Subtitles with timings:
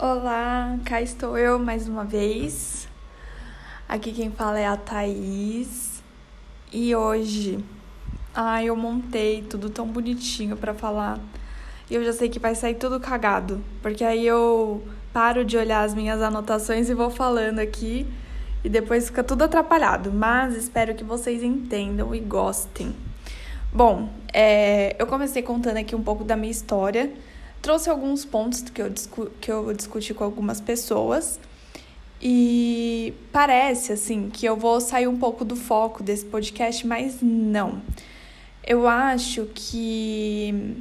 [0.00, 2.86] Olá, cá estou eu mais uma vez.
[3.88, 6.04] Aqui quem fala é a Thaís.
[6.72, 7.58] E hoje,
[8.32, 11.18] ai, eu montei tudo tão bonitinho para falar.
[11.90, 15.82] E eu já sei que vai sair tudo cagado, porque aí eu paro de olhar
[15.82, 18.06] as minhas anotações e vou falando aqui
[18.62, 20.12] e depois fica tudo atrapalhado.
[20.12, 22.94] Mas espero que vocês entendam e gostem.
[23.72, 27.12] Bom, é, eu comecei contando aqui um pouco da minha história
[27.68, 28.90] trouxe alguns pontos que eu,
[29.42, 31.38] que eu discuti com algumas pessoas.
[32.18, 37.82] E parece assim que eu vou sair um pouco do foco desse podcast, mas não.
[38.66, 40.78] Eu acho que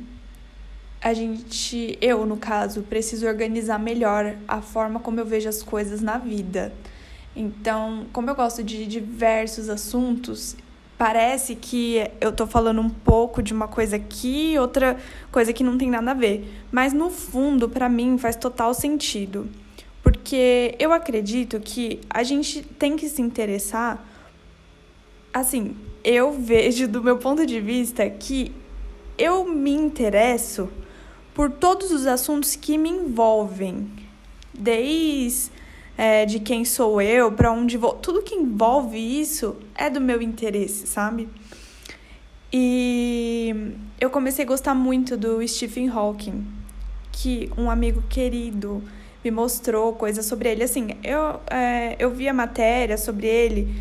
[1.01, 5.99] a gente, eu no caso, preciso organizar melhor a forma como eu vejo as coisas
[5.99, 6.73] na vida.
[7.35, 10.55] Então, como eu gosto de diversos assuntos,
[10.97, 14.97] parece que eu tô falando um pouco de uma coisa aqui, outra
[15.31, 16.51] coisa que não tem nada a ver.
[16.71, 19.47] Mas no fundo, para mim, faz total sentido.
[20.01, 24.03] Porque eu acredito que a gente tem que se interessar.
[25.33, 28.51] Assim, eu vejo do meu ponto de vista que
[29.17, 30.69] eu me interesso
[31.33, 33.87] por todos os assuntos que me envolvem.
[34.51, 35.51] Desde
[35.97, 37.93] é, de quem sou eu, para onde vou.
[37.93, 41.27] Tudo que envolve isso é do meu interesse, sabe?
[42.53, 46.45] E eu comecei a gostar muito do Stephen Hawking,
[47.11, 48.83] que um amigo querido
[49.23, 50.63] me mostrou coisas sobre ele.
[50.63, 53.75] Assim, eu, é, eu vi a matéria sobre ele,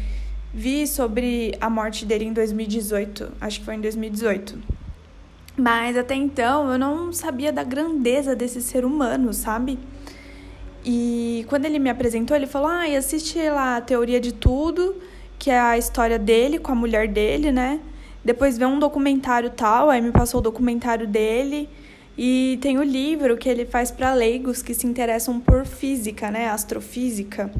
[0.52, 4.58] vi sobre a morte dele em 2018, acho que foi em 2018.
[5.56, 9.78] Mas até então eu não sabia da grandeza desse ser humano, sabe?
[10.88, 14.94] E quando ele me apresentou, ele falou: ah, assiste lá a Teoria de Tudo,
[15.36, 17.80] que é a história dele com a mulher dele, né?
[18.24, 21.68] Depois vê um documentário tal, aí me passou o documentário dele.
[22.16, 26.48] E tem o livro que ele faz para leigos que se interessam por física, né?
[26.48, 27.52] Astrofísica.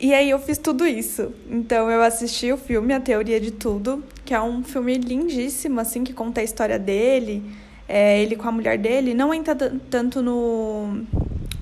[0.00, 1.30] E aí eu fiz tudo isso.
[1.50, 6.02] Então eu assisti o filme A Teoria de Tudo, que é um filme lindíssimo, assim,
[6.04, 7.42] que conta a história dele,
[7.86, 9.12] é, ele com a mulher dele.
[9.12, 9.54] Não entra
[9.90, 11.04] tanto no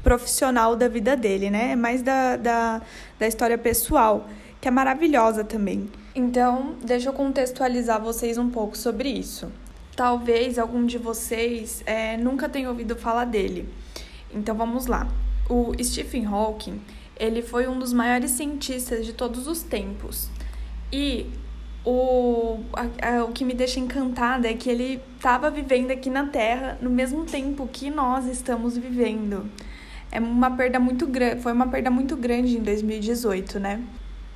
[0.07, 1.73] profissional da vida dele, né?
[1.73, 2.81] É mais da, da,
[3.19, 4.29] da história pessoal,
[4.61, 5.91] que é maravilhosa também.
[6.15, 9.51] Então, deixa eu contextualizar vocês um pouco sobre isso.
[9.97, 13.69] Talvez algum de vocês é, nunca tenha ouvido falar dele.
[14.33, 15.09] Então, vamos lá.
[15.51, 16.81] O Stephen Hawking,
[17.19, 20.29] ele foi um dos maiores cientistas de todos os tempos.
[20.93, 21.27] E
[21.85, 26.29] o, a, a, o que me deixa encantada é que ele estava vivendo aqui na
[26.29, 29.51] Terra no mesmo tempo que nós estamos vivendo
[30.11, 33.83] é uma perda muito grande, foi uma perda muito grande em 2018, né?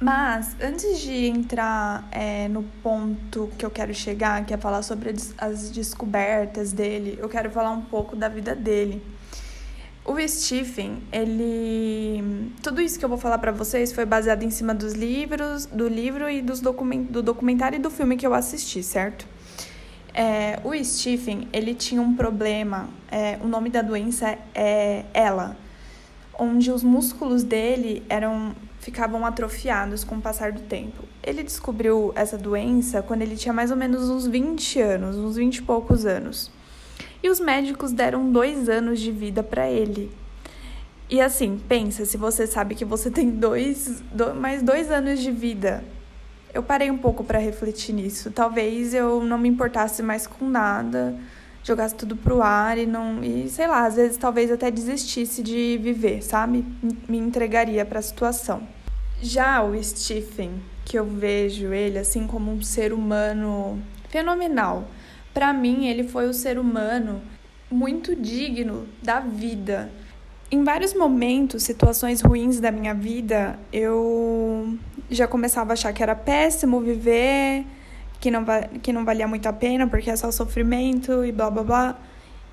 [0.00, 5.14] Mas antes de entrar é, no ponto que eu quero chegar, que é falar sobre
[5.36, 9.02] as descobertas dele, eu quero falar um pouco da vida dele.
[10.02, 12.50] O Stephen, ele.
[12.62, 15.86] Tudo isso que eu vou falar para vocês foi baseado em cima dos livros, do
[15.86, 17.02] livro e dos document...
[17.02, 19.26] do documentário e do filme que eu assisti, certo?
[20.12, 25.56] É, o Stephen, ele tinha um problema, é, o nome da doença é ela,
[26.38, 31.04] onde os músculos dele eram ficavam atrofiados com o passar do tempo.
[31.22, 35.56] Ele descobriu essa doença quando ele tinha mais ou menos uns 20 anos, uns 20
[35.56, 36.50] e poucos anos.
[37.22, 40.10] E os médicos deram dois anos de vida para ele.
[41.10, 45.30] E assim, pensa, se você sabe que você tem dois, dois mais dois anos de
[45.30, 45.84] vida
[46.52, 48.30] eu parei um pouco para refletir nisso.
[48.30, 51.16] Talvez eu não me importasse mais com nada,
[51.62, 55.78] jogasse tudo pro ar e não e sei lá, às vezes talvez até desistisse de
[55.82, 56.64] viver, sabe?
[57.08, 58.62] Me entregaria para a situação.
[59.22, 64.88] Já o Stephen, que eu vejo ele assim como um ser humano fenomenal.
[65.32, 67.22] Para mim, ele foi o ser humano
[67.70, 69.90] muito digno da vida.
[70.50, 74.76] Em vários momentos, situações ruins da minha vida, eu
[75.10, 77.66] já começava a achar que era péssimo viver,
[78.20, 78.44] que não,
[78.82, 81.98] que não valia muito a pena porque é só sofrimento e blá blá blá.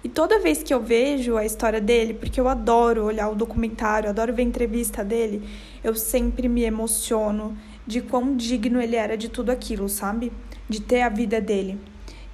[0.03, 4.09] E toda vez que eu vejo a história dele, porque eu adoro olhar o documentário,
[4.09, 5.48] adoro ver a entrevista dele,
[5.83, 10.31] eu sempre me emociono de quão digno ele era de tudo aquilo, sabe?
[10.69, 11.80] De ter a vida dele.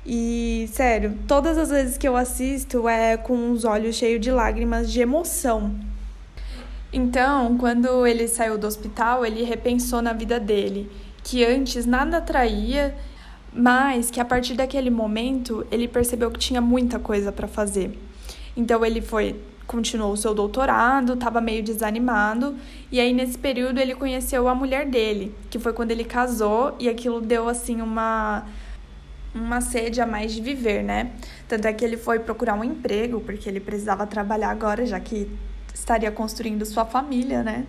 [0.05, 4.91] E, sério, todas as vezes que eu assisto é com os olhos cheios de lágrimas
[4.91, 5.73] de emoção.
[6.93, 10.91] Então, quando ele saiu do hospital, ele repensou na vida dele,
[11.23, 12.95] que antes nada atraía,
[13.51, 17.99] mas que a partir daquele momento ele percebeu que tinha muita coisa para fazer.
[18.55, 19.35] Então ele foi
[19.65, 22.55] continuou o seu doutorado, estava meio desanimado,
[22.91, 26.89] e aí nesse período ele conheceu a mulher dele, que foi quando ele casou, e
[26.89, 28.45] aquilo deu assim uma
[29.33, 31.11] uma sede a mais de viver, né?
[31.47, 35.27] Tanto é que ele foi procurar um emprego, porque ele precisava trabalhar agora, já que
[35.73, 37.65] estaria construindo sua família, né?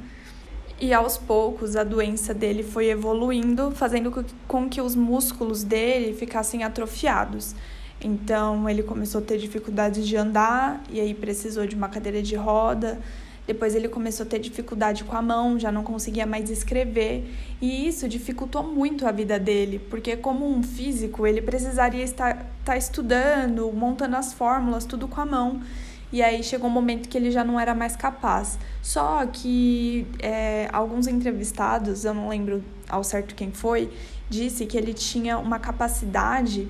[0.80, 6.64] E aos poucos a doença dele foi evoluindo, fazendo com que os músculos dele ficassem
[6.64, 7.54] atrofiados.
[8.00, 12.34] Então ele começou a ter dificuldades de andar e aí precisou de uma cadeira de
[12.34, 13.00] roda.
[13.46, 17.30] Depois ele começou a ter dificuldade com a mão, já não conseguia mais escrever,
[17.60, 22.46] e isso dificultou muito a vida dele, porque como um físico, ele precisaria estar, estar
[22.64, 25.60] tá estudando, montando as fórmulas, tudo com a mão.
[26.12, 28.58] E aí chegou um momento que ele já não era mais capaz.
[28.82, 33.90] Só que é, alguns entrevistados, eu não lembro ao certo quem foi,
[34.28, 36.68] disse que ele tinha uma capacidade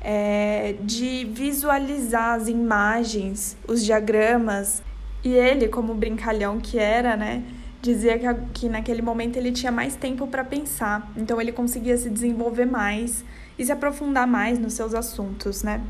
[0.00, 4.82] é, de visualizar as imagens, os diagramas.
[5.24, 7.44] E ele, como brincalhão que era, né,
[7.80, 11.10] dizia que, que naquele momento ele tinha mais tempo para pensar.
[11.16, 13.24] Então ele conseguia se desenvolver mais
[13.58, 15.80] e se aprofundar mais nos seus assuntos, né?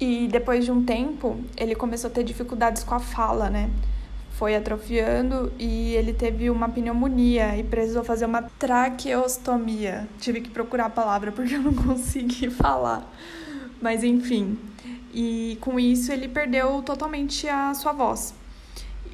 [0.00, 3.68] E depois de um tempo, ele começou a ter dificuldades com a fala, né?
[4.32, 10.08] Foi atrofiando e ele teve uma pneumonia e precisou fazer uma traqueostomia.
[10.18, 13.06] Tive que procurar a palavra porque eu não consegui falar.
[13.82, 14.58] Mas enfim.
[15.12, 18.34] E com isso ele perdeu totalmente a sua voz.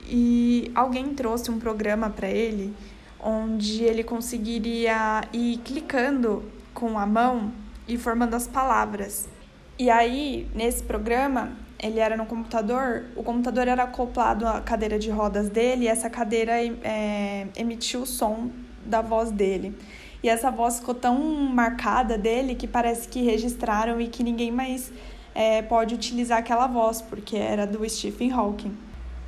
[0.09, 2.73] E alguém trouxe um programa para ele
[3.19, 7.50] onde ele conseguiria ir clicando com a mão
[7.88, 9.29] e formando as palavras.
[9.78, 15.11] E aí, nesse programa, ele era no computador, o computador era acoplado à cadeira de
[15.11, 16.52] rodas dele e essa cadeira
[16.82, 18.50] é, emitiu o som
[18.87, 19.76] da voz dele.
[20.23, 24.90] E essa voz ficou tão marcada dele que parece que registraram e que ninguém mais
[25.34, 28.75] é, pode utilizar aquela voz, porque era do Stephen Hawking.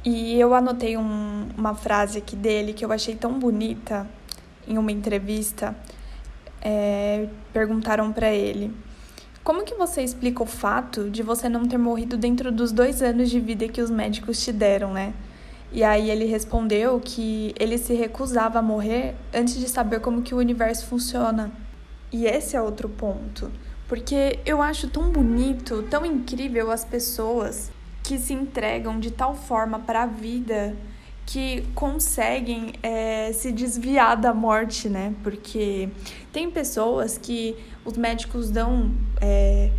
[0.03, 4.09] E eu anotei um, uma frase aqui dele que eu achei tão bonita
[4.67, 5.77] em uma entrevista.
[6.62, 8.75] É, perguntaram para ele
[9.49, 13.31] como que você explica o fato de você não ter morrido dentro dos dois anos
[13.31, 15.15] de vida que os médicos te deram, né?
[15.73, 20.35] E aí ele respondeu que ele se recusava a morrer antes de saber como que
[20.35, 21.50] o universo funciona.
[22.12, 23.50] E esse é outro ponto,
[23.89, 27.73] porque eu acho tão bonito, tão incrível as pessoas
[28.03, 30.77] que se entregam de tal forma para a vida
[31.29, 35.13] que conseguem é, se desviar da morte, né?
[35.23, 35.91] Porque
[36.33, 37.55] tem pessoas que
[37.85, 38.91] os médicos dão
[39.21, 39.71] é,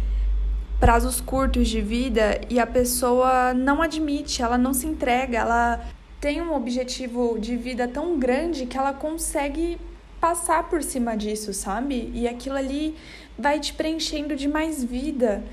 [0.79, 5.83] prazos curtos de vida e a pessoa não admite, ela não se entrega, ela
[6.21, 9.79] tem um objetivo de vida tão grande que ela consegue
[10.21, 12.11] passar por cima disso, sabe?
[12.13, 12.95] E aquilo ali
[13.35, 15.43] vai te preenchendo de mais vida.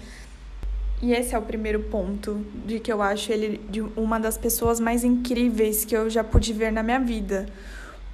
[1.03, 4.81] E esse é o primeiro ponto de que eu acho ele de uma das pessoas
[4.81, 7.47] mais incríveis que eu já pude ver na minha vida.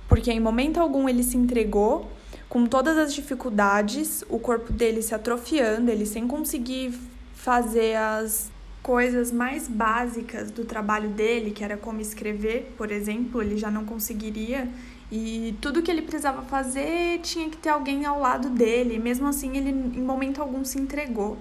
[0.08, 2.10] Porque em momento algum ele se entregou,
[2.48, 6.92] com todas as dificuldades, o corpo dele se atrofiando, ele sem conseguir
[7.34, 8.50] fazer as
[8.82, 13.84] coisas mais básicas do trabalho dele, que era como escrever, por exemplo, ele já não
[13.84, 14.68] conseguiria.
[15.10, 18.98] E tudo que ele precisava fazer tinha que ter alguém ao lado dele.
[18.98, 21.38] Mesmo assim, ele em momento algum se entregou.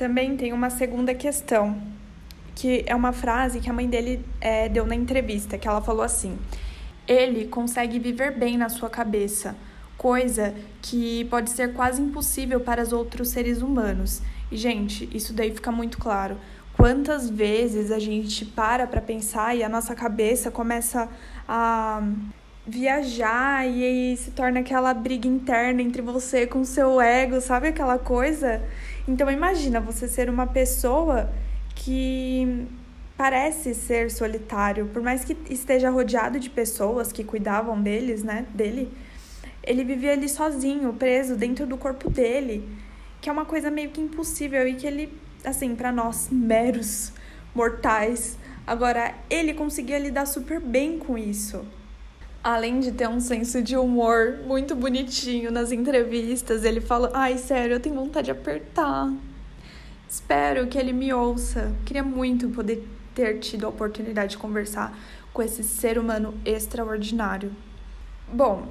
[0.00, 1.78] Também tem uma segunda questão,
[2.54, 6.00] que é uma frase que a mãe dele é, deu na entrevista, que ela falou
[6.00, 6.38] assim:
[7.06, 9.54] ele consegue viver bem na sua cabeça,
[9.98, 14.22] coisa que pode ser quase impossível para os outros seres humanos.
[14.50, 16.38] E, gente, isso daí fica muito claro.
[16.78, 21.10] Quantas vezes a gente para para pensar e a nossa cabeça começa
[21.46, 22.02] a
[22.66, 27.98] viajar e aí se torna aquela briga interna entre você com seu ego, sabe aquela
[27.98, 28.62] coisa?
[29.08, 31.30] Então imagina você ser uma pessoa
[31.74, 32.66] que
[33.16, 38.90] parece ser solitário, por mais que esteja rodeado de pessoas que cuidavam deles, né, dele,
[39.62, 42.66] ele vivia ali sozinho, preso dentro do corpo dele,
[43.20, 45.12] que é uma coisa meio que impossível e que ele,
[45.44, 47.12] assim, para nós meros
[47.54, 51.64] mortais, agora ele conseguia lidar super bem com isso
[52.42, 57.74] além de ter um senso de humor muito bonitinho nas entrevistas, ele fala: Ai, sério,
[57.74, 59.12] eu tenho vontade de apertar.
[60.08, 61.72] Espero que ele me ouça.
[61.84, 64.98] Queria muito poder ter tido a oportunidade de conversar
[65.32, 67.52] com esse ser humano extraordinário.
[68.32, 68.68] Bom,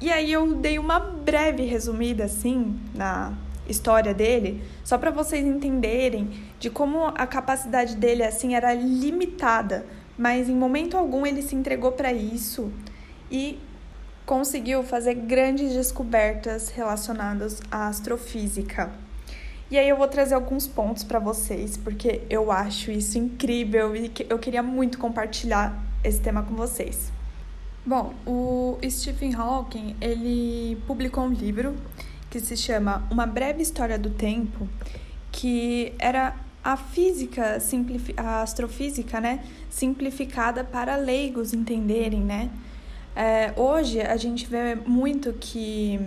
[0.00, 3.32] e aí eu dei uma breve resumida assim na
[3.68, 9.86] história dele, só para vocês entenderem de como a capacidade dele assim era limitada,
[10.18, 12.72] mas em momento algum ele se entregou para isso
[13.32, 13.58] e
[14.26, 18.92] conseguiu fazer grandes descobertas relacionadas à astrofísica.
[19.70, 24.12] E aí eu vou trazer alguns pontos para vocês, porque eu acho isso incrível e
[24.28, 27.10] eu queria muito compartilhar esse tema com vocês.
[27.84, 31.74] Bom, o Stephen Hawking, ele publicou um livro
[32.30, 34.68] que se chama Uma Breve História do Tempo,
[35.32, 37.58] que era a física,
[38.16, 42.50] a astrofísica, né, simplificada para leigos entenderem, né?
[43.14, 46.00] É, hoje a gente vê muito que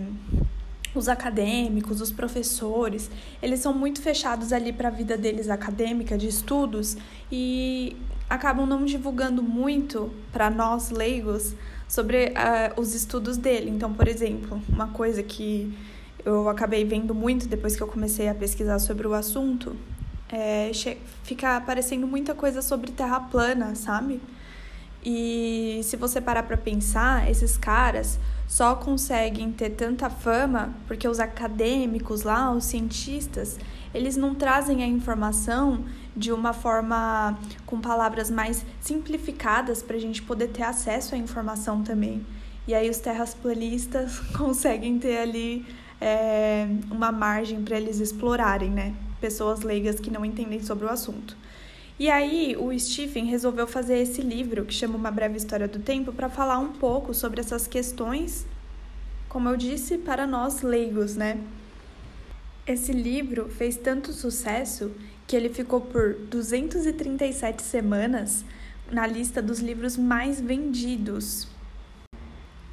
[0.94, 3.10] os acadêmicos, os professores,
[3.42, 6.96] eles são muito fechados ali para a vida deles acadêmica, de estudos,
[7.30, 7.96] e
[8.28, 11.54] acabam não divulgando muito para nós leigos
[11.86, 13.70] sobre uh, os estudos dele.
[13.70, 15.72] Então, por exemplo, uma coisa que
[16.24, 19.76] eu acabei vendo muito depois que eu comecei a pesquisar sobre o assunto
[20.28, 20.72] é
[21.22, 24.20] fica aparecendo muita coisa sobre terra plana, sabe?
[25.08, 31.20] E se você parar para pensar, esses caras só conseguem ter tanta fama porque os
[31.20, 33.56] acadêmicos lá, os cientistas,
[33.94, 35.84] eles não trazem a informação
[36.16, 41.84] de uma forma com palavras mais simplificadas para a gente poder ter acesso à informação
[41.84, 42.26] também.
[42.66, 45.64] E aí os terraplanistas conseguem ter ali
[46.00, 48.92] é, uma margem para eles explorarem, né?
[49.20, 51.36] Pessoas leigas que não entendem sobre o assunto.
[51.98, 56.12] E aí o Stephen resolveu fazer esse livro que chama Uma Breve História do Tempo
[56.12, 58.46] para falar um pouco sobre essas questões,
[59.30, 61.40] como eu disse, para nós leigos, né?
[62.66, 64.92] Esse livro fez tanto sucesso
[65.26, 68.44] que ele ficou por 237 semanas
[68.90, 71.48] na lista dos livros mais vendidos.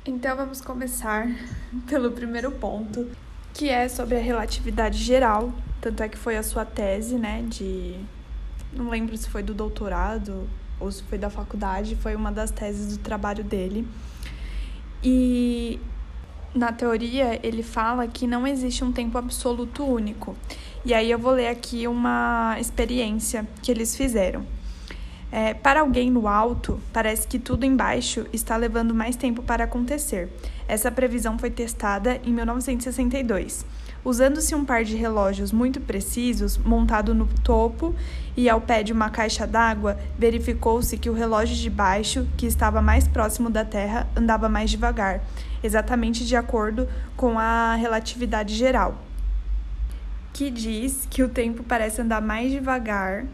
[0.06, 1.28] Então vamos começar
[1.88, 3.10] pelo primeiro ponto,
[3.54, 7.96] que é sobre a relatividade geral, tanto é que foi a sua tese, né, de
[8.76, 10.48] não lembro se foi do doutorado
[10.80, 13.88] ou se foi da faculdade, foi uma das teses do trabalho dele.
[15.04, 15.80] E
[16.54, 20.36] na teoria ele fala que não existe um tempo absoluto único.
[20.86, 24.46] E aí eu vou ler aqui uma experiência que eles fizeram.
[25.32, 30.30] É, para alguém no alto, parece que tudo embaixo está levando mais tempo para acontecer.
[30.68, 33.66] Essa previsão foi testada em 1962.
[34.06, 37.96] Usando-se um par de relógios muito precisos, montado no topo
[38.36, 42.82] e ao pé de uma caixa d'água, verificou-se que o relógio de baixo, que estava
[42.82, 45.22] mais próximo da Terra, andava mais devagar,
[45.64, 48.98] exatamente de acordo com a relatividade geral,
[50.34, 53.26] que diz que o tempo parece andar mais devagar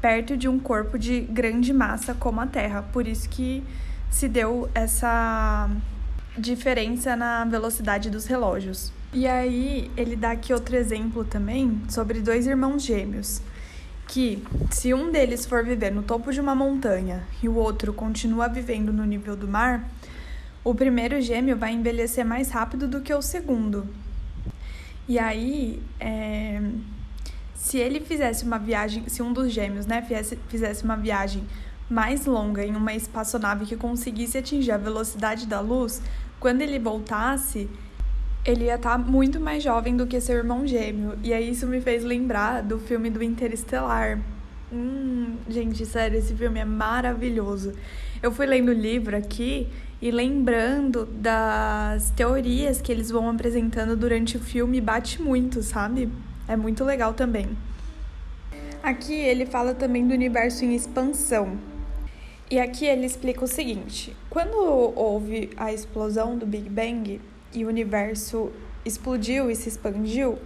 [0.00, 2.82] perto de um corpo de grande massa como a Terra.
[2.92, 3.62] Por isso que
[4.10, 5.70] se deu essa
[6.36, 8.95] diferença na velocidade dos relógios.
[9.12, 13.40] E aí, ele dá aqui outro exemplo também sobre dois irmãos gêmeos.
[14.06, 18.48] Que, se um deles for viver no topo de uma montanha e o outro continua
[18.48, 19.88] vivendo no nível do mar,
[20.62, 23.86] o primeiro gêmeo vai envelhecer mais rápido do que o segundo.
[25.08, 26.60] E aí, é,
[27.54, 30.04] se ele fizesse uma viagem, se um dos gêmeos, né,
[30.48, 31.44] fizesse, uma viagem
[31.88, 36.02] mais longa em uma espaçonave que conseguisse atingir a velocidade da luz,
[36.40, 37.68] quando ele voltasse,
[38.46, 41.18] ele ia estar tá muito mais jovem do que seu irmão gêmeo.
[41.22, 44.20] E aí isso me fez lembrar do filme do Interestelar.
[44.72, 47.72] Hum, gente, sério, esse filme é maravilhoso.
[48.22, 49.68] Eu fui lendo o livro aqui
[50.00, 56.08] e lembrando das teorias que eles vão apresentando durante o filme, bate muito, sabe?
[56.46, 57.48] É muito legal também.
[58.80, 61.58] Aqui ele fala também do universo em expansão.
[62.48, 67.20] E aqui ele explica o seguinte: quando houve a explosão do Big Bang,
[67.52, 68.50] e o universo
[68.84, 70.38] explodiu e se expandiu,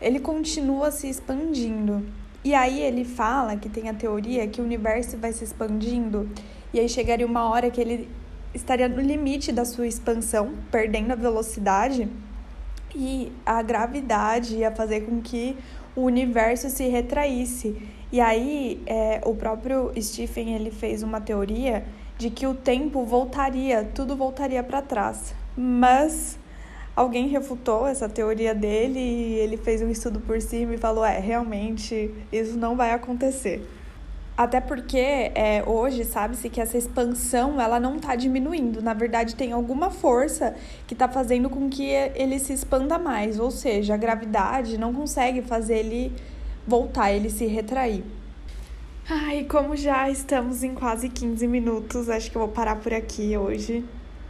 [0.00, 2.04] ele continua se expandindo.
[2.44, 6.28] E aí ele fala que tem a teoria que o universo vai se expandindo
[6.74, 8.08] e aí chegaria uma hora que ele
[8.52, 12.08] estaria no limite da sua expansão, perdendo a velocidade
[12.92, 15.56] e a gravidade ia fazer com que
[15.94, 17.80] o universo se retraísse.
[18.10, 21.84] E aí é, o próprio Stephen ele fez uma teoria
[22.18, 25.32] de que o tempo voltaria, tudo voltaria para trás.
[25.56, 26.38] Mas
[26.96, 31.18] alguém refutou essa teoria dele e ele fez um estudo por cima e falou: é,
[31.18, 33.66] realmente isso não vai acontecer.
[34.36, 38.82] Até porque é, hoje sabe-se que essa expansão ela não está diminuindo.
[38.82, 40.56] Na verdade, tem alguma força
[40.88, 43.38] que está fazendo com que ele se expanda mais.
[43.38, 46.12] Ou seja, a gravidade não consegue fazer ele
[46.66, 48.02] voltar, ele se retrair.
[49.08, 53.36] Ai, como já estamos em quase 15 minutos, acho que eu vou parar por aqui
[53.36, 53.84] hoje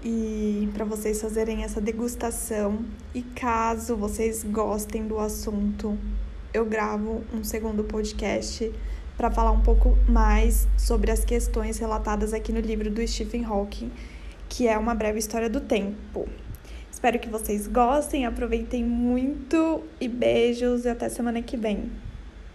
[0.04, 2.84] e para vocês fazerem essa degustação.
[3.14, 5.99] E caso vocês gostem do assunto,
[6.52, 8.70] eu gravo um segundo podcast
[9.16, 13.90] para falar um pouco mais sobre as questões relatadas aqui no livro do Stephen Hawking,
[14.49, 16.28] que é uma breve história do tempo.
[16.90, 21.90] Espero que vocês gostem, aproveitem muito e beijos e até semana que vem.